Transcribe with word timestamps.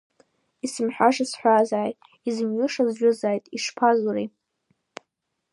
Исымҳәаша 0.65 1.25
сҳәазааит, 1.31 1.95
изымҩыша 2.27 2.83
зҩызааит, 2.93 3.43
ишԥазури… 3.55 4.27